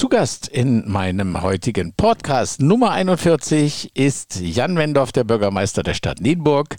[0.00, 6.22] Zu Gast in meinem heutigen Podcast Nummer 41 ist Jan Wendorf, der Bürgermeister der Stadt
[6.22, 6.76] Nienburg,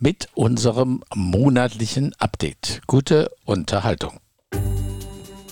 [0.00, 2.80] mit unserem monatlichen Update.
[2.88, 4.18] Gute Unterhaltung.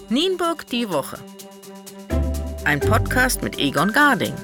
[0.08, 1.16] Nienburg die Woche.
[2.64, 4.34] Ein Podcast mit Egon Garding.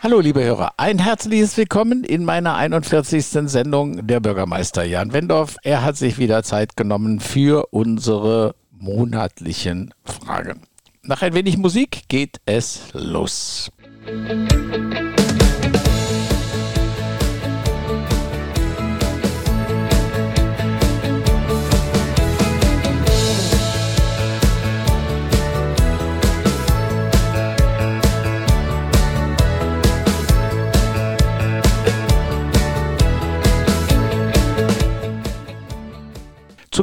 [0.00, 3.26] Hallo liebe Hörer, ein herzliches Willkommen in meiner 41.
[3.50, 5.56] Sendung der Bürgermeister Jan Wendorf.
[5.64, 10.62] Er hat sich wieder Zeit genommen für unsere monatlichen Fragen.
[11.02, 13.70] Nach ein wenig Musik geht es los.
[14.06, 15.13] Musik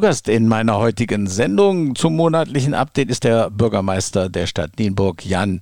[0.01, 5.61] Gast in meiner heutigen Sendung zum monatlichen Update ist der Bürgermeister der Stadt Nienburg, Jan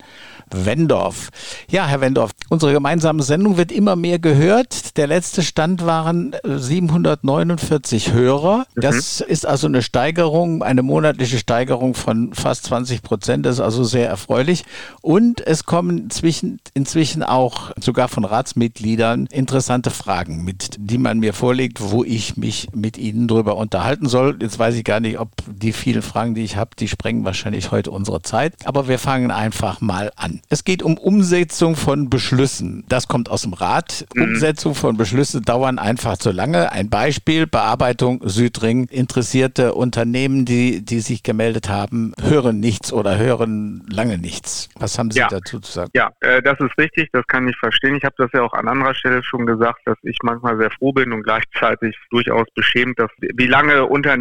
[0.52, 1.30] Wendorf.
[1.70, 4.98] Ja, Herr Wendorf, unsere gemeinsame Sendung wird immer mehr gehört.
[4.98, 8.66] Der letzte Stand waren 749 Hörer.
[8.76, 8.82] Mhm.
[8.82, 13.46] Das ist also eine Steigerung, eine monatliche Steigerung von fast 20 Prozent.
[13.46, 14.64] Das ist also sehr erfreulich.
[15.02, 21.34] Und es kommen inzwischen, inzwischen auch sogar von Ratsmitgliedern interessante Fragen mit, die man mir
[21.34, 24.29] vorlegt, wo ich mich mit Ihnen drüber unterhalten soll.
[24.40, 27.72] Jetzt weiß ich gar nicht, ob die vielen Fragen, die ich habe, die sprengen wahrscheinlich
[27.72, 28.54] heute unsere Zeit.
[28.66, 30.42] Aber wir fangen einfach mal an.
[30.50, 32.86] Es geht um Umsetzung von Beschlüssen.
[32.88, 34.06] Das kommt aus dem Rat.
[34.16, 34.24] Mhm.
[34.24, 36.72] Umsetzung von Beschlüssen dauern einfach zu lange.
[36.72, 38.86] Ein Beispiel, Bearbeitung Südring.
[38.86, 44.70] Interessierte Unternehmen, die, die sich gemeldet haben, hören nichts oder hören lange nichts.
[44.80, 45.28] Was haben Sie ja.
[45.28, 45.92] dazu zu sagen?
[45.94, 47.10] Ja, äh, das ist richtig.
[47.12, 47.96] Das kann ich verstehen.
[47.96, 50.92] Ich habe das ja auch an anderer Stelle schon gesagt, dass ich manchmal sehr froh
[50.94, 54.19] bin und gleichzeitig durchaus beschämt, dass wie lange Unternehmen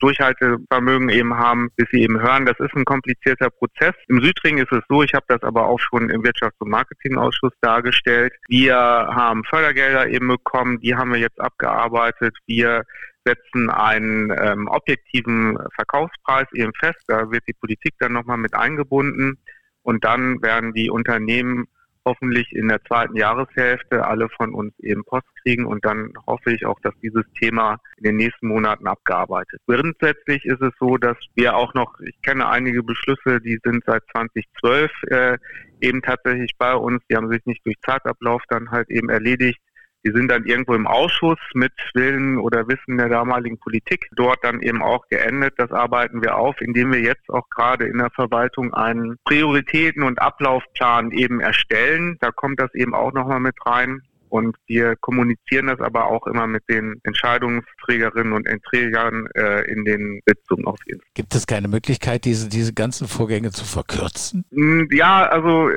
[0.00, 2.44] Durchhaltevermögen eben haben, bis sie eben hören.
[2.46, 3.94] Das ist ein komplizierter Prozess.
[4.08, 6.70] Im Südring ist es so, ich habe das aber aber auch schon im Wirtschafts- und
[6.70, 8.32] Marketingausschuss dargestellt.
[8.48, 12.36] Wir haben Fördergelder eben bekommen, die haben wir jetzt abgearbeitet.
[12.46, 12.82] Wir
[13.24, 16.98] setzen einen ähm, objektiven Verkaufspreis eben fest.
[17.06, 19.38] Da wird die Politik dann nochmal mit eingebunden.
[19.82, 21.66] Und dann werden die Unternehmen
[22.04, 26.66] hoffentlich in der zweiten Jahreshälfte alle von uns eben Post kriegen und dann hoffe ich
[26.66, 29.80] auch, dass dieses Thema in den nächsten Monaten abgearbeitet wird.
[29.80, 34.02] Grundsätzlich ist es so, dass wir auch noch, ich kenne einige Beschlüsse, die sind seit
[34.12, 35.38] 2012 äh,
[35.80, 39.60] eben tatsächlich bei uns, die haben sich nicht durch Zeitablauf dann halt eben erledigt.
[40.06, 44.60] Die sind dann irgendwo im Ausschuss mit Willen oder Wissen der damaligen Politik dort dann
[44.60, 45.54] eben auch geendet.
[45.56, 50.20] Das arbeiten wir auf, indem wir jetzt auch gerade in der Verwaltung einen Prioritäten- und
[50.20, 52.18] Ablaufplan eben erstellen.
[52.20, 54.02] Da kommt das eben auch nochmal mit rein.
[54.34, 60.22] Und wir kommunizieren das aber auch immer mit den Entscheidungsträgerinnen und Trägern äh, in den
[60.26, 61.10] Sitzungen auf jeden Fall.
[61.14, 64.44] Gibt es keine Möglichkeit, diese, diese ganzen Vorgänge zu verkürzen?
[64.50, 65.70] Hm, ja, also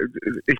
[0.48, 0.58] ich,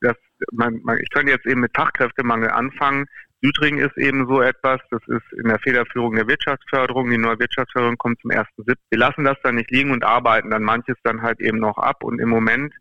[0.00, 0.16] das,
[0.50, 3.06] man, man, ich könnte jetzt eben mit Fachkräftemangel anfangen.
[3.40, 7.08] Südring ist eben so etwas, das ist in der Federführung der Wirtschaftsförderung.
[7.08, 8.74] Die neue Wirtschaftsförderung kommt zum 1.7.
[8.90, 12.02] Wir lassen das dann nicht liegen und arbeiten dann manches dann halt eben noch ab.
[12.02, 12.74] Und im Moment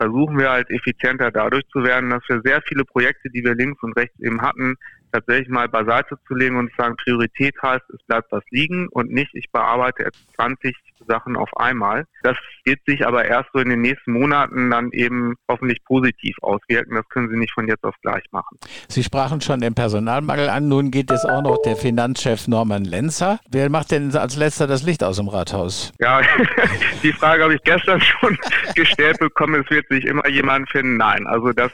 [0.00, 3.82] versuchen wir halt effizienter dadurch zu werden, dass wir sehr viele Projekte, die wir links
[3.82, 4.76] und rechts eben hatten,
[5.12, 9.10] tatsächlich mal beiseite zu legen und zu sagen, Priorität heißt, es bleibt was liegen und
[9.10, 10.74] nicht, ich bearbeite jetzt 20
[11.06, 12.06] Sachen auf einmal.
[12.22, 16.94] Das wird sich aber erst so in den nächsten Monaten dann eben hoffentlich positiv auswirken.
[16.94, 18.58] Das können Sie nicht von jetzt auf gleich machen.
[18.88, 20.68] Sie sprachen schon den Personalmangel an.
[20.68, 23.40] Nun geht es auch noch der Finanzchef Norman Lenzer.
[23.50, 25.92] Wer macht denn als letzter das Licht aus dem Rathaus?
[25.98, 26.20] Ja,
[27.02, 28.36] die Frage habe ich gestern schon
[28.74, 29.62] gestellt bekommen.
[29.64, 30.96] Es wird sich immer jemand finden.
[30.96, 31.72] Nein, also das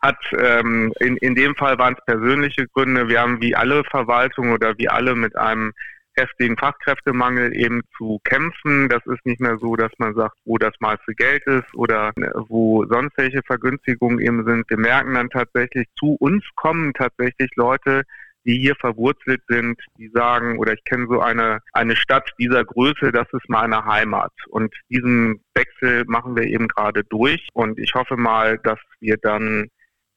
[0.00, 3.08] hat ähm, in, in dem Fall waren es persönliche Gründe.
[3.08, 5.72] Wir haben wie alle Verwaltungen oder wie alle mit einem
[6.16, 8.88] heftigen Fachkräftemangel eben zu kämpfen.
[8.88, 12.30] Das ist nicht mehr so, dass man sagt, wo das meiste Geld ist oder äh,
[12.48, 14.68] wo sonst welche Vergünstigungen eben sind.
[14.68, 18.02] Wir merken dann tatsächlich, zu uns kommen tatsächlich Leute,
[18.46, 23.10] die hier verwurzelt sind, die sagen, oder ich kenne so eine, eine Stadt dieser Größe,
[23.10, 24.32] das ist meine Heimat.
[24.48, 27.48] Und diesen Wechsel machen wir eben gerade durch.
[27.54, 29.68] Und ich hoffe mal, dass wir dann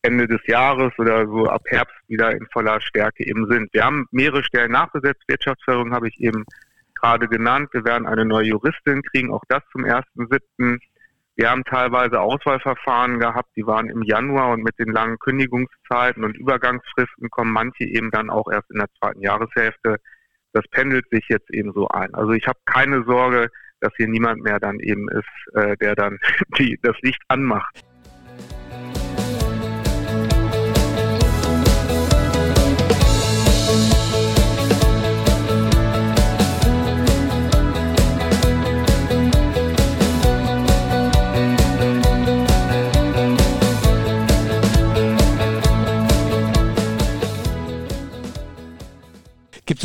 [0.02, 3.74] Ende des Jahres oder so ab Herbst wieder in voller Stärke eben sind.
[3.74, 5.24] Wir haben mehrere Stellen nachbesetzt.
[5.28, 6.46] Wirtschaftsförderung habe ich eben
[6.96, 7.70] gerade genannt.
[7.74, 10.80] Wir werden eine neue Juristin kriegen, auch das zum 1.7.
[11.36, 16.38] Wir haben teilweise Auswahlverfahren gehabt, die waren im Januar und mit den langen Kündigungszeiten und
[16.38, 19.98] Übergangsfristen kommen manche eben dann auch erst in der zweiten Jahreshälfte.
[20.52, 22.14] Das pendelt sich jetzt eben so ein.
[22.14, 23.50] Also ich habe keine Sorge,
[23.80, 26.20] dass hier niemand mehr dann eben ist, äh, der dann
[26.58, 27.86] die, das Licht anmacht.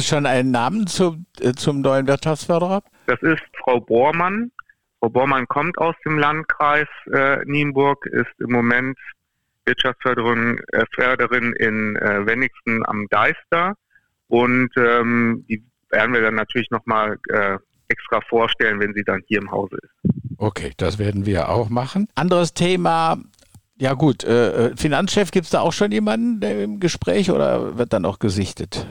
[0.06, 2.82] Schon einen Namen zu, äh, zum neuen Wirtschaftsförderer?
[3.06, 4.50] Das ist Frau Bormann.
[5.00, 8.98] Frau Bormann kommt aus dem Landkreis äh, Nienburg, ist im Moment
[9.66, 13.74] Wirtschaftsförderin äh, Förderin in äh, Wenigsten am Deister
[14.28, 17.58] und ähm, die werden wir dann natürlich nochmal äh,
[17.88, 20.12] extra vorstellen, wenn sie dann hier im Hause ist.
[20.38, 22.08] Okay, das werden wir auch machen.
[22.14, 23.18] Anderes Thema,
[23.76, 27.92] ja gut, äh, äh Finanzchef, gibt es da auch schon jemanden im Gespräch oder wird
[27.92, 28.86] dann auch gesichtet?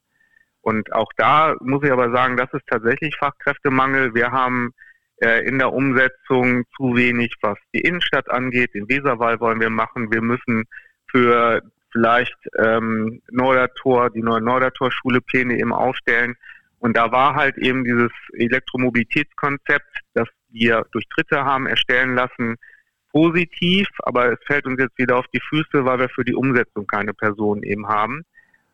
[0.68, 4.14] Und auch da muss ich aber sagen, das ist tatsächlich Fachkräftemangel.
[4.14, 4.74] Wir haben
[5.22, 8.74] äh, in der Umsetzung zu wenig, was die Innenstadt angeht.
[8.74, 10.12] Den Weserwall wollen wir machen.
[10.12, 10.64] Wir müssen
[11.10, 16.36] für vielleicht ähm, Nordertor, die neue Nordertor-Schule Pläne eben aufstellen.
[16.80, 22.56] Und da war halt eben dieses Elektromobilitätskonzept, das wir durch Dritte haben erstellen lassen,
[23.10, 26.86] positiv, aber es fällt uns jetzt wieder auf die Füße, weil wir für die Umsetzung
[26.86, 28.26] keine Personen eben haben.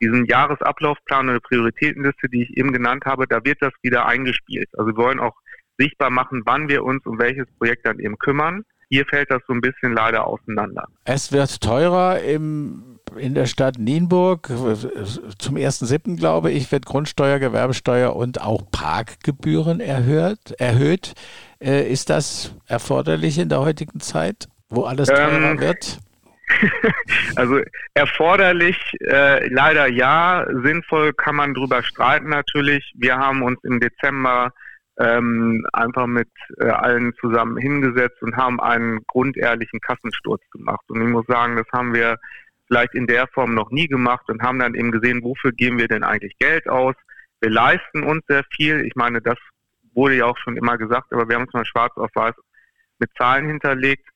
[0.05, 4.69] Diesen Jahresablaufplan oder Prioritätenliste, die ich eben genannt habe, da wird das wieder eingespielt.
[4.77, 5.35] Also wir wollen auch
[5.79, 8.65] sichtbar machen, wann wir uns um welches Projekt dann eben kümmern.
[8.91, 10.87] Hier fällt das so ein bisschen leider auseinander.
[11.05, 14.49] Es wird teurer im, in der Stadt Nienburg.
[15.39, 16.17] Zum 1.7.
[16.19, 20.53] glaube ich, wird Grundsteuer, Gewerbesteuer und auch Parkgebühren erhöht.
[20.59, 21.15] erhöht.
[21.61, 25.99] Äh, ist das erforderlich in der heutigen Zeit, wo alles teurer ähm, wird?
[27.37, 27.61] also
[27.94, 32.93] erforderlich äh, leider ja, sinnvoll kann man drüber streiten natürlich.
[32.96, 34.52] Wir haben uns im Dezember
[34.99, 40.85] ähm, einfach mit äh, allen zusammen hingesetzt und haben einen grundehrlichen Kassensturz gemacht.
[40.88, 42.19] Und ich muss sagen, das haben wir
[42.69, 45.88] vielleicht in der Form noch nie gemacht und haben dann eben gesehen, wofür geben wir
[45.88, 46.94] denn eigentlich Geld aus?
[47.41, 48.85] Wir leisten uns sehr viel.
[48.87, 49.37] Ich meine, das
[49.94, 52.35] wurde ja auch schon immer gesagt, aber wir haben es mal schwarz auf weiß
[52.99, 54.08] mit Zahlen hinterlegt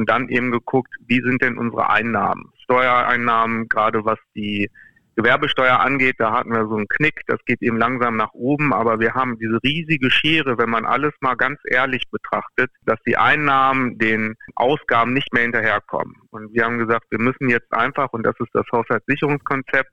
[0.00, 2.52] und dann eben geguckt, wie sind denn unsere Einnahmen?
[2.64, 4.70] Steuereinnahmen, gerade was die
[5.16, 8.98] Gewerbesteuer angeht, da hatten wir so einen Knick, das geht eben langsam nach oben, aber
[8.98, 13.98] wir haben diese riesige Schere, wenn man alles mal ganz ehrlich betrachtet, dass die Einnahmen
[13.98, 16.16] den Ausgaben nicht mehr hinterherkommen.
[16.30, 19.90] Und wir haben gesagt, wir müssen jetzt einfach, und das ist das Haushaltssicherungskonzept,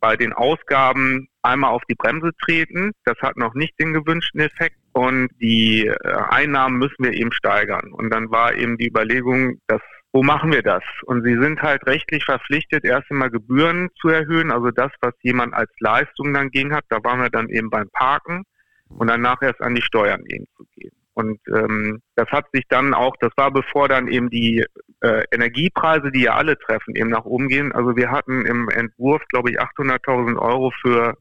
[0.00, 2.92] bei den Ausgaben einmal auf die Bremse treten.
[3.04, 4.76] Das hat noch nicht den gewünschten Effekt.
[4.94, 7.92] Und die äh, Einnahmen müssen wir eben steigern.
[7.92, 9.82] Und dann war eben die Überlegung, dass
[10.12, 10.84] wo machen wir das?
[11.06, 15.52] Und sie sind halt rechtlich verpflichtet, erst einmal Gebühren zu erhöhen, also das, was jemand
[15.54, 18.44] als Leistung dann gehen hat, da waren wir dann eben beim Parken
[18.88, 20.92] und danach erst an die Steuern eben zu gehen.
[21.14, 24.64] Und ähm, das hat sich dann auch, das war bevor dann eben die
[25.00, 27.72] äh, Energiepreise, die ja alle treffen, eben nach oben gehen.
[27.72, 31.14] Also wir hatten im Entwurf, glaube ich, 800.000 Euro für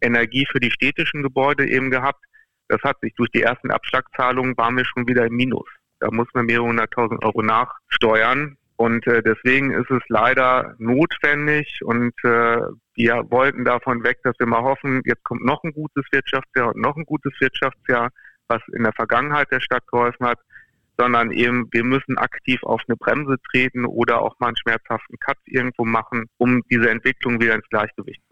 [0.00, 2.24] Energie für die städtischen Gebäude eben gehabt.
[2.68, 5.68] Das hat sich durch die ersten Abschlagzahlungen waren wir schon wieder im Minus.
[6.00, 8.56] Da muss man mehrere hunderttausend Euro nachsteuern.
[8.76, 12.60] Und äh, deswegen ist es leider notwendig und äh,
[12.94, 16.80] wir wollten davon weg, dass wir mal hoffen, jetzt kommt noch ein gutes Wirtschaftsjahr und
[16.80, 18.10] noch ein gutes Wirtschaftsjahr,
[18.46, 20.38] was in der Vergangenheit der Stadt geholfen hat,
[20.96, 25.38] sondern eben wir müssen aktiv auf eine Bremse treten oder auch mal einen schmerzhaften Cut
[25.46, 28.22] irgendwo machen, um diese Entwicklung wieder ins Gleichgewicht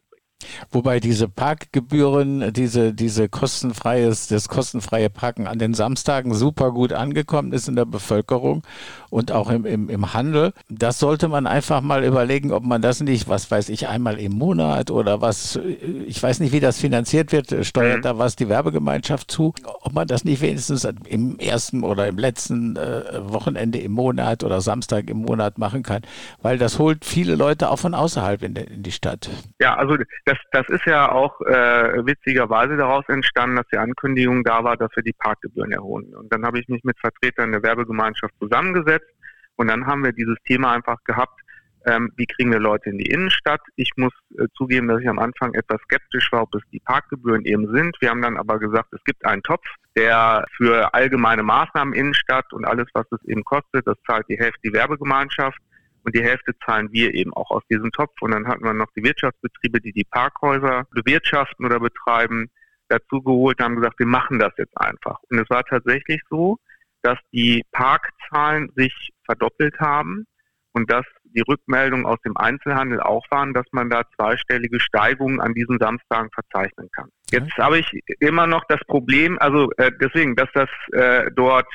[0.70, 7.52] Wobei diese Parkgebühren, diese, diese kostenfreies, das kostenfreie Parken an den Samstagen super gut angekommen
[7.52, 8.62] ist in der Bevölkerung
[9.08, 10.52] und auch im, im, im Handel.
[10.68, 14.32] Das sollte man einfach mal überlegen, ob man das nicht, was weiß ich, einmal im
[14.32, 15.58] Monat oder was,
[16.06, 18.02] ich weiß nicht, wie das finanziert wird, steuert mhm.
[18.02, 22.76] da was die Werbegemeinschaft zu, ob man das nicht wenigstens im ersten oder im letzten
[22.76, 26.02] äh, Wochenende im Monat oder Samstag im Monat machen kann,
[26.42, 29.30] weil das holt viele Leute auch von außerhalb in, in die Stadt.
[29.60, 34.64] Ja, also das, das ist ja auch äh, witzigerweise daraus entstanden, dass die Ankündigung da
[34.64, 36.14] war, dass wir die Parkgebühren erholen.
[36.14, 39.08] Und dann habe ich mich mit Vertretern der Werbegemeinschaft zusammengesetzt
[39.54, 41.40] und dann haben wir dieses Thema einfach gehabt,
[41.86, 43.60] ähm, wie kriegen wir Leute in die Innenstadt.
[43.76, 47.44] Ich muss äh, zugeben, dass ich am Anfang etwas skeptisch war, ob es die Parkgebühren
[47.44, 47.96] eben sind.
[48.00, 49.64] Wir haben dann aber gesagt, es gibt einen Topf,
[49.96, 54.60] der für allgemeine Maßnahmen Innenstadt und alles, was es eben kostet, das zahlt die Hälfte
[54.64, 55.58] die Werbegemeinschaft
[56.06, 58.14] und die Hälfte zahlen wir eben auch aus diesem Topf.
[58.20, 62.48] Und dann hatten wir noch die Wirtschaftsbetriebe, die die Parkhäuser bewirtschaften oder betreiben,
[62.88, 65.18] dazu geholt, haben gesagt, wir machen das jetzt einfach.
[65.28, 66.58] Und es war tatsächlich so,
[67.02, 70.26] dass die Parkzahlen sich verdoppelt haben
[70.72, 75.54] und dass die Rückmeldungen aus dem Einzelhandel auch waren, dass man da zweistellige Steigungen an
[75.54, 77.08] diesen Samstagen verzeichnen kann.
[77.32, 81.66] Jetzt habe ich immer noch das Problem, also äh, deswegen, dass das äh, dort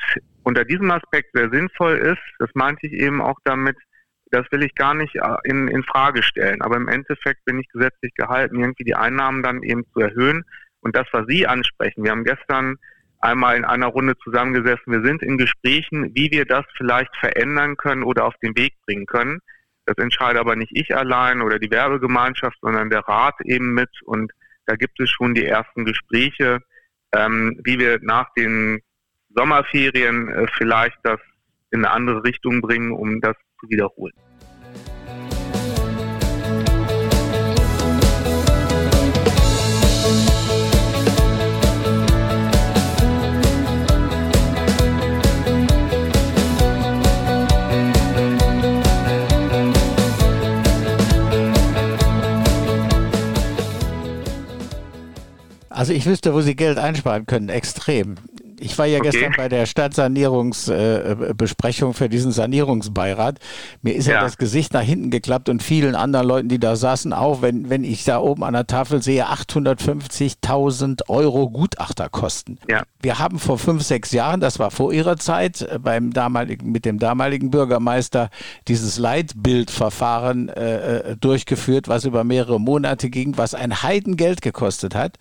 [0.42, 3.76] unter diesem Aspekt sehr sinnvoll ist, das meinte ich eben auch damit,
[4.32, 6.62] das will ich gar nicht äh, in, in Frage stellen.
[6.62, 10.44] Aber im Endeffekt bin ich gesetzlich gehalten, irgendwie die Einnahmen dann eben zu erhöhen.
[10.80, 12.76] Und das, was Sie ansprechen, wir haben gestern
[13.20, 18.02] einmal in einer Runde zusammengesessen, wir sind in Gesprächen, wie wir das vielleicht verändern können
[18.02, 19.38] oder auf den Weg bringen können.
[19.86, 23.90] Das entscheide aber nicht ich allein oder die Werbegemeinschaft, sondern der Rat eben mit.
[24.04, 24.32] Und
[24.66, 26.60] da gibt es schon die ersten Gespräche,
[27.14, 28.80] ähm, wie wir nach den
[29.34, 31.20] Sommerferien äh, vielleicht das
[31.70, 34.12] in eine andere Richtung bringen, um das zu wiederholen.
[55.68, 58.14] Also ich wüsste, wo Sie Geld einsparen können, extrem.
[58.62, 59.10] Ich war ja okay.
[59.10, 63.40] gestern bei der Stadtsanierungsbesprechung äh, für diesen Sanierungsbeirat.
[63.82, 64.14] Mir ist ja.
[64.14, 64.22] ja.
[64.22, 67.82] das Gesicht nach hinten geklappt und vielen anderen Leuten, die da saßen, auch, wenn, wenn
[67.84, 72.60] ich da oben an der Tafel sehe, 850.000 Euro Gutachterkosten.
[72.68, 72.84] Ja.
[73.00, 76.84] Wir haben vor fünf, sechs Jahren, das war vor Ihrer Zeit, äh, beim damaligen, mit
[76.84, 78.28] dem damaligen Bürgermeister
[78.68, 85.18] dieses Leitbildverfahren äh, äh, durchgeführt, was über mehrere Monate ging, was ein Heidengeld gekostet hat.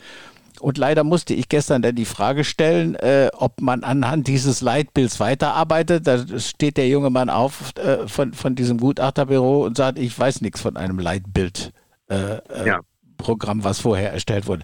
[0.60, 5.20] Und leider musste ich gestern dann die Frage stellen, äh, ob man anhand dieses Leitbilds
[5.20, 6.05] weiterarbeitet.
[6.05, 10.41] Da steht der junge Mann auf äh, von, von diesem Gutachterbüro und sagt, ich weiß
[10.41, 11.72] nichts von einem Leitbild.
[12.10, 12.79] Äh, äh ja.
[13.21, 14.63] Programm, was vorher erstellt wurde.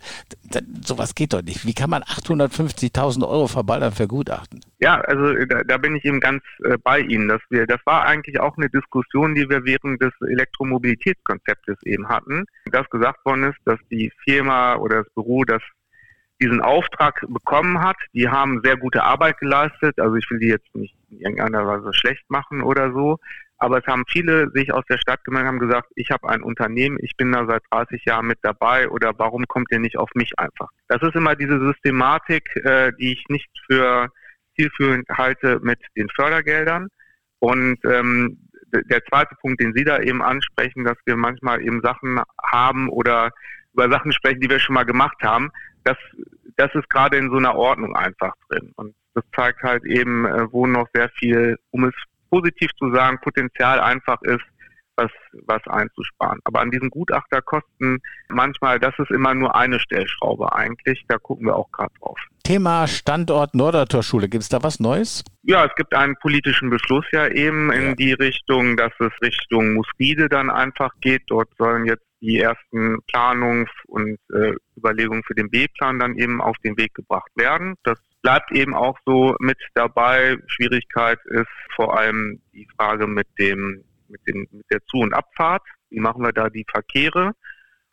[0.51, 1.65] Da, sowas geht doch nicht.
[1.65, 4.61] Wie kann man 850.000 Euro verballern für Gutachten?
[4.79, 7.27] Ja, also da, da bin ich eben ganz äh, bei Ihnen.
[7.27, 12.45] Dass wir, das war eigentlich auch eine Diskussion, die wir während des Elektromobilitätskonzeptes eben hatten.
[12.71, 15.61] Dass gesagt worden ist, dass die Firma oder das Büro, das
[16.41, 17.97] diesen Auftrag bekommen hat.
[18.13, 19.99] Die haben sehr gute Arbeit geleistet.
[19.99, 23.17] Also ich will die jetzt nicht in irgendeiner Weise schlecht machen oder so.
[23.59, 26.97] Aber es haben viele sich aus der Stadt gemeldet, haben gesagt, ich habe ein Unternehmen,
[27.01, 30.37] ich bin da seit 30 Jahren mit dabei oder warum kommt ihr nicht auf mich
[30.37, 30.69] einfach?
[30.87, 34.09] Das ist immer diese Systematik, äh, die ich nicht für
[34.55, 36.89] zielführend halte mit den Fördergeldern.
[37.39, 38.37] Und ähm,
[38.71, 43.31] der zweite Punkt, den Sie da eben ansprechen, dass wir manchmal eben Sachen haben oder
[43.73, 45.51] über Sachen sprechen, die wir schon mal gemacht haben,
[45.83, 45.97] das,
[46.57, 48.71] das ist gerade in so einer Ordnung einfach drin.
[48.75, 51.95] Und das zeigt halt eben, äh, wo noch sehr viel, um es
[52.29, 54.43] positiv zu sagen, Potenzial einfach ist,
[54.97, 55.11] was,
[55.45, 56.39] was einzusparen.
[56.43, 57.99] Aber an diesen Gutachterkosten
[58.29, 61.05] manchmal, das ist immer nur eine Stellschraube eigentlich.
[61.07, 62.19] Da gucken wir auch gerade drauf.
[62.43, 65.23] Thema Standort Nordertorschule, gibt es da was Neues?
[65.43, 70.29] Ja, es gibt einen politischen Beschluss ja eben in die Richtung, dass es Richtung Musride
[70.29, 71.23] dann einfach geht.
[71.27, 76.57] Dort sollen jetzt die ersten Planungs- und äh, Überlegungen für den B-Plan dann eben auf
[76.63, 77.75] den Weg gebracht werden.
[77.83, 80.37] Das bleibt eben auch so mit dabei.
[80.47, 85.63] Schwierigkeit ist vor allem die Frage mit dem, mit dem, mit der Zu- und Abfahrt.
[85.89, 87.33] Wie machen wir da die Verkehre?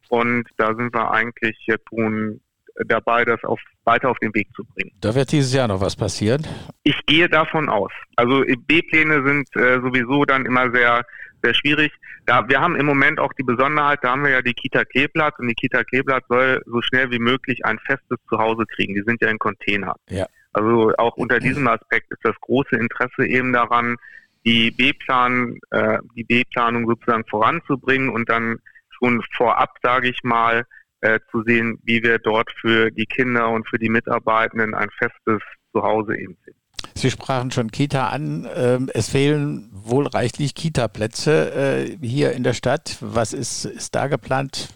[0.09, 2.41] Und da sind wir eigentlich jetzt nun
[2.87, 4.93] dabei, das auf, weiter auf den Weg zu bringen.
[5.01, 6.47] Da wird dieses Jahr noch was passieren?
[6.83, 7.93] Ich gehe davon aus.
[8.17, 11.05] Also B-Pläne sind äh, sowieso dann immer sehr
[11.45, 11.93] sehr schwierig.
[12.27, 15.39] Da, wir haben im Moment auch die Besonderheit, da haben wir ja die Kita Kleeblatt
[15.39, 18.95] und die Kita Kleeblatt soll so schnell wie möglich ein festes Zuhause kriegen.
[18.95, 19.95] Die sind ja in Container.
[20.09, 20.27] Ja.
[20.53, 23.97] Also auch unter diesem Aspekt ist das große Interesse eben daran,
[24.45, 28.59] die B-Plan, äh, die B-Planung sozusagen voranzubringen und dann
[28.91, 30.65] schon vorab, sage ich mal,
[31.01, 35.43] äh, zu sehen, wie wir dort für die Kinder und für die Mitarbeitenden ein festes
[35.73, 36.61] Zuhause eben finden.
[36.95, 38.49] Sie sprachen schon Kita an.
[38.55, 42.99] Ähm, es fehlen wohl reichlich Kita-Plätze äh, hier in der Stadt.
[43.01, 44.75] Was ist, ist da geplant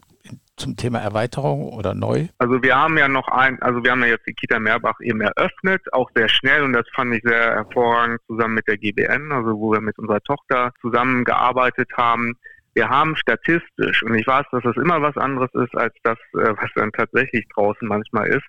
[0.59, 2.29] zum Thema Erweiterung oder neu?
[2.39, 5.21] Also wir haben ja noch ein, also wir haben ja jetzt die Kita Meerbach eben
[5.21, 9.59] eröffnet, auch sehr schnell und das fand ich sehr hervorragend zusammen mit der GBN, also
[9.59, 12.35] wo wir mit unserer Tochter zusammengearbeitet haben.
[12.75, 16.55] Wir haben statistisch, und ich weiß, dass das immer was anderes ist als das, äh,
[16.57, 18.47] was dann tatsächlich draußen manchmal ist,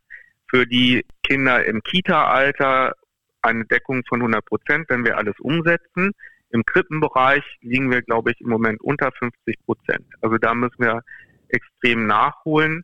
[0.50, 2.94] für die Kinder im Kita-Alter
[3.42, 6.12] eine Deckung von 100 Prozent, wenn wir alles umsetzen.
[6.52, 10.06] Im Krippenbereich liegen wir, glaube ich, im Moment unter 50 Prozent.
[10.22, 11.02] Also da müssen wir
[11.50, 12.84] extrem nachholen.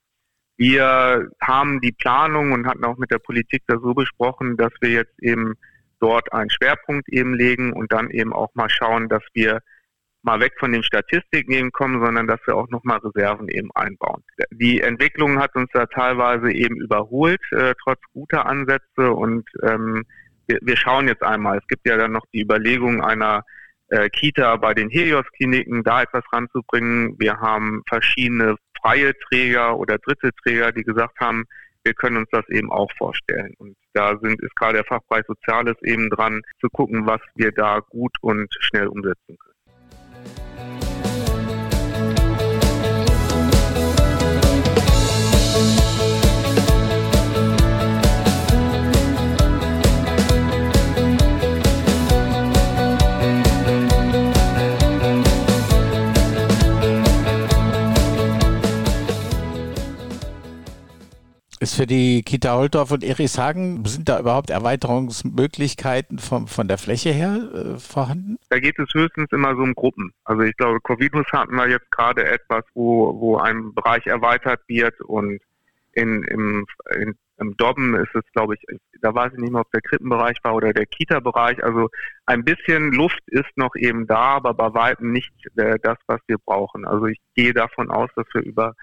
[0.58, 4.90] Wir haben die Planung und hatten auch mit der Politik da so besprochen, dass wir
[4.90, 5.56] jetzt eben
[6.00, 9.60] dort einen Schwerpunkt eben legen und dann eben auch mal schauen, dass wir
[10.26, 14.24] mal weg von den Statistiken eben kommen, sondern dass wir auch nochmal Reserven eben einbauen.
[14.52, 20.04] Die Entwicklung hat uns da teilweise eben überholt, äh, trotz guter Ansätze und ähm,
[20.48, 21.60] wir, wir schauen jetzt einmal.
[21.60, 23.44] Es gibt ja dann noch die Überlegung einer
[23.90, 27.16] äh, Kita bei den Helios-Kliniken, da etwas ranzubringen.
[27.20, 31.46] Wir haben verschiedene freie Träger oder dritte Träger, die gesagt haben,
[31.84, 33.54] wir können uns das eben auch vorstellen.
[33.58, 37.80] Und da sind, ist gerade der Fachbereich Soziales eben dran, zu gucken, was wir da
[37.80, 39.55] gut und schnell umsetzen können.
[61.66, 67.10] Ist für die Kita Holtorf und Erichshagen, sind da überhaupt Erweiterungsmöglichkeiten vom, von der Fläche
[67.10, 68.38] her äh, vorhanden?
[68.52, 70.14] Da geht es höchstens immer so um Gruppen.
[70.26, 75.02] Also ich glaube, Covidus hatten wir jetzt gerade etwas, wo, wo ein Bereich erweitert wird
[75.02, 75.40] und
[75.94, 79.72] in, im, in, im Dobben ist es, glaube ich, da weiß ich nicht mehr, ob
[79.72, 81.64] der Krippenbereich war oder der Kita-Bereich.
[81.64, 81.90] Also
[82.28, 86.38] ein bisschen Luft ist noch eben da, aber bei weitem nicht äh, das, was wir
[86.38, 86.86] brauchen.
[86.86, 88.76] Also ich gehe davon aus, dass wir über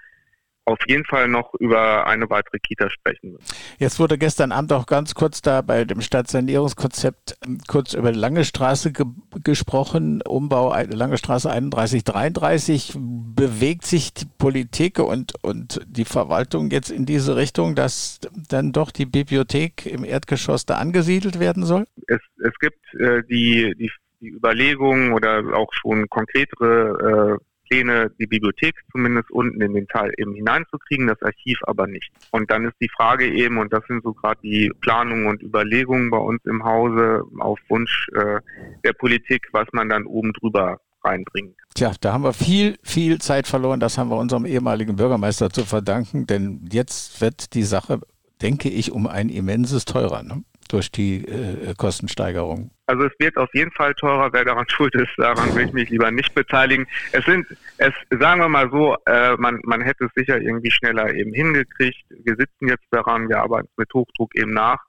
[0.65, 3.45] auf jeden Fall noch über eine weitere Kita sprechen müssen.
[3.79, 8.19] Jetzt wurde gestern Abend auch ganz kurz da bei dem Stadtsanierungskonzept ähm, kurz über die
[8.19, 9.05] Lange Straße ge
[9.43, 12.93] gesprochen, Umbau Lange Straße 3133.
[12.95, 18.91] Bewegt sich die Politik und, und die Verwaltung jetzt in diese Richtung, dass dann doch
[18.91, 21.85] die Bibliothek im Erdgeschoss da angesiedelt werden soll?
[22.07, 23.91] Es, es gibt äh, die, die,
[24.21, 30.13] die Überlegungen oder auch schon konkretere äh, Pläne, die Bibliothek zumindest unten in den Teil
[30.17, 32.11] eben hineinzukriegen, das Archiv aber nicht.
[32.31, 36.09] Und dann ist die Frage eben, und das sind so gerade die Planungen und Überlegungen
[36.09, 38.39] bei uns im Hause auf Wunsch äh,
[38.83, 43.47] der Politik, was man dann oben drüber reinbringen Tja, da haben wir viel, viel Zeit
[43.47, 43.79] verloren.
[43.79, 47.99] Das haben wir unserem ehemaligen Bürgermeister zu verdanken, denn jetzt wird die Sache,
[48.41, 50.21] denke ich, um ein immenses teurer.
[50.21, 50.43] Ne?
[50.73, 52.71] Durch die äh, Kostensteigerung?
[52.87, 54.33] Also es wird auf jeden Fall teurer.
[54.33, 56.87] Wer daran schuld ist, daran will ich mich lieber nicht beteiligen.
[57.11, 57.45] Es sind,
[57.77, 62.03] es sagen wir mal so, äh, man, man hätte es sicher irgendwie schneller eben hingekriegt.
[62.09, 64.79] Wir sitzen jetzt daran, wir arbeiten mit Hochdruck eben nach.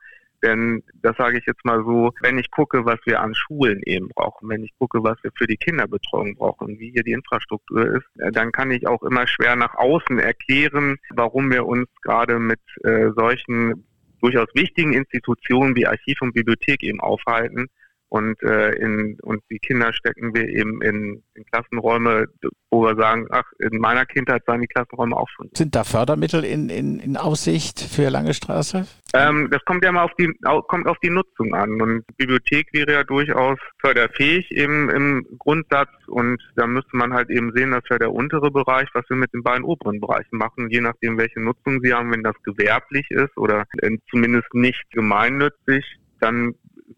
[0.43, 4.09] Denn das sage ich jetzt mal so, wenn ich gucke, was wir an Schulen eben
[4.09, 8.07] brauchen, wenn ich gucke, was wir für die Kinderbetreuung brauchen, wie hier die Infrastruktur ist,
[8.19, 12.61] äh, dann kann ich auch immer schwer nach außen erklären, warum wir uns gerade mit
[12.83, 13.87] äh, solchen
[14.25, 17.69] durchaus wichtigen Institutionen wie Archiv und Bibliothek eben aufhalten.
[18.15, 22.29] Und, äh, in, und die Kinder stecken wir eben in, in Klassenräume,
[22.71, 25.51] wo wir sagen, ach, in meiner Kindheit sahen die Klassenräume auch schon.
[25.53, 28.87] Sind da Fördermittel in, in, in Aussicht für Lange Straße?
[29.15, 30.33] Ähm, das kommt ja mal auf die,
[30.69, 31.83] kommt auf die Nutzung an.
[31.83, 35.91] Und die Bibliothek wäre ja durchaus förderfähig eben im Grundsatz.
[36.07, 39.35] Und da müsste man halt eben sehen, das wäre der untere Bereich, was wir mit
[39.35, 42.13] den beiden oberen Bereichen machen, je nachdem, welche Nutzung sie haben.
[42.13, 43.65] Wenn das gewerblich ist oder
[44.09, 45.85] zumindest nicht gemeinnützig,
[46.21, 46.55] dann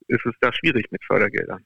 [0.08, 1.64] ist es da schwierig mit Fördergeldern.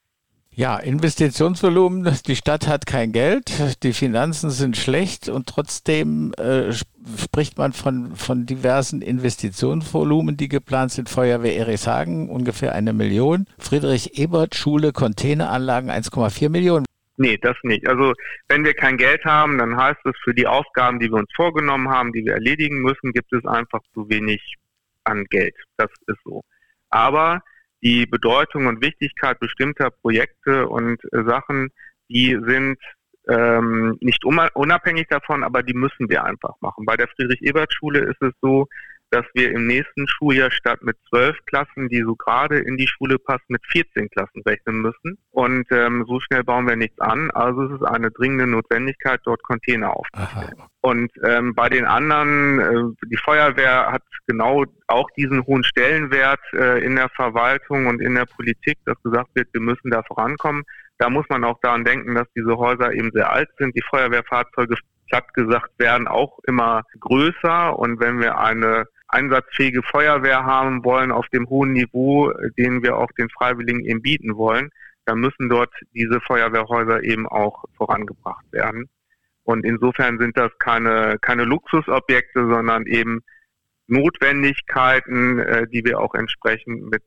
[0.53, 3.53] Ja, Investitionsvolumen, die Stadt hat kein Geld,
[3.85, 6.73] die Finanzen sind schlecht und trotzdem äh,
[7.17, 11.09] spricht man von, von diversen Investitionsvolumen, die geplant sind.
[11.09, 16.85] Feuerwehr Erichshagen ungefähr eine Million, Friedrich-Ebert-Schule, Containeranlagen 1,4 Millionen.
[17.17, 17.87] Nee, das nicht.
[17.87, 18.15] Also
[18.49, 21.91] wenn wir kein Geld haben, dann heißt es, für die Aufgaben, die wir uns vorgenommen
[21.91, 24.57] haben, die wir erledigen müssen, gibt es einfach zu wenig
[25.05, 25.55] an Geld.
[25.77, 26.43] Das ist so.
[26.89, 27.41] Aber
[27.83, 31.71] die Bedeutung und Wichtigkeit bestimmter Projekte und äh, Sachen,
[32.09, 32.79] die sind
[33.29, 36.85] ähm, nicht unabhängig davon, aber die müssen wir einfach machen.
[36.85, 38.67] Bei der Friedrich-Ebert-Schule ist es so,
[39.11, 43.19] dass wir im nächsten Schuljahr statt mit zwölf Klassen, die so gerade in die Schule
[43.19, 45.19] passen, mit 14 Klassen rechnen müssen.
[45.31, 47.31] Und ähm, so schnell bauen wir nichts an.
[47.33, 50.59] Also es ist eine dringende Notwendigkeit, dort Container aufzustellen.
[50.59, 50.69] Aha.
[50.83, 56.85] Und ähm, bei den anderen, äh, die Feuerwehr hat genau auch diesen hohen Stellenwert äh,
[56.85, 60.63] in der Verwaltung und in der Politik, dass gesagt wird, wir müssen da vorankommen.
[60.99, 63.75] Da muss man auch daran denken, dass diese Häuser eben sehr alt sind.
[63.75, 64.77] Die Feuerwehrfahrzeuge
[65.09, 67.79] platt gesagt werden auch immer größer.
[67.79, 73.11] Und wenn wir eine einsatzfähige Feuerwehr haben wollen auf dem hohen Niveau, den wir auch
[73.19, 74.71] den Freiwilligen eben bieten wollen,
[75.05, 78.89] dann müssen dort diese Feuerwehrhäuser eben auch vorangebracht werden.
[79.45, 83.23] Und insofern sind das keine, keine Luxusobjekte, sondern eben
[83.89, 87.03] Notwendigkeiten, äh, die wir auch entsprechend mit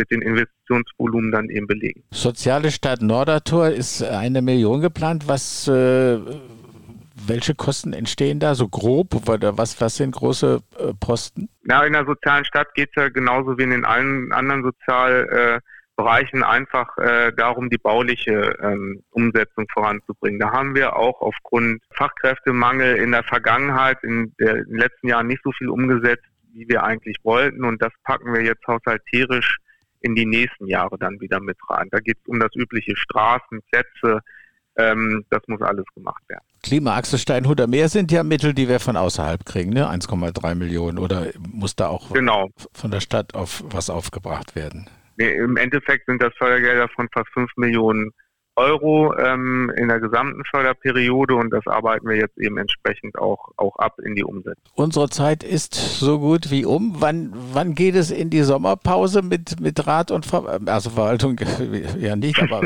[0.00, 2.02] mit den Investitionsvolumen dann eben belegen.
[2.10, 5.28] Soziale Stadt Nordertor ist eine Million geplant.
[5.28, 6.18] Was äh,
[7.26, 9.08] welche Kosten entstehen da so grob?
[9.26, 11.48] Was, was sind große äh, Posten?
[11.64, 16.44] Ja, in der sozialen Stadt geht es ja genauso wie in allen anderen Sozialbereichen äh,
[16.44, 20.40] einfach äh, darum, die bauliche ähm, Umsetzung voranzubringen.
[20.40, 25.26] Da haben wir auch aufgrund Fachkräftemangel in der Vergangenheit, in, der, in den letzten Jahren
[25.26, 27.64] nicht so viel umgesetzt, wie wir eigentlich wollten.
[27.64, 29.58] Und das packen wir jetzt haushalterisch
[30.00, 31.88] in die nächsten Jahre dann wieder mit rein.
[31.90, 34.20] Da geht es um das übliche Straßen, Plätze,
[34.76, 36.44] Ähm, das muss alles gemacht werden.
[36.62, 39.88] Klimaachse Steinhuder Meer sind ja Mittel, die wir von außerhalb kriegen, ne?
[39.90, 40.98] 1,3 Millionen.
[40.98, 42.50] Oder muss da auch genau.
[42.72, 44.88] von der Stadt auf was aufgebracht werden?
[45.16, 48.10] Nee, Im Endeffekt sind das Fördergelder von fast 5 Millionen
[48.60, 53.76] Euro ähm, in der gesamten Förderperiode und das arbeiten wir jetzt eben entsprechend auch, auch
[53.76, 54.62] ab in die Umsetzung.
[54.74, 56.96] Unsere Zeit ist so gut wie um.
[56.98, 61.40] Wann, wann geht es in die Sommerpause mit, mit Rat und Ver also Verwaltung
[61.98, 62.62] ja nicht, aber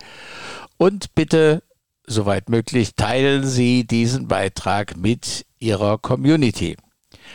[0.77, 1.63] Und bitte,
[2.05, 6.77] soweit möglich, teilen Sie diesen Beitrag mit Ihrer Community.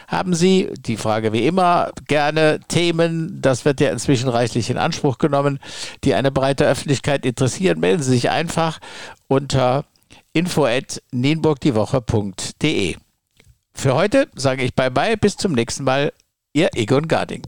[0.06, 5.18] Haben Sie, die Frage wie immer, gerne Themen, das wird ja inzwischen reichlich in Anspruch
[5.18, 5.58] genommen,
[6.04, 8.78] die eine breite Öffentlichkeit interessieren, melden Sie sich einfach
[9.26, 9.84] unter
[10.32, 12.96] info@nienburgdiewoche.de.
[13.74, 16.12] Für heute sage ich bye bye, bis zum nächsten Mal,
[16.52, 17.42] Ihr Egon Garding.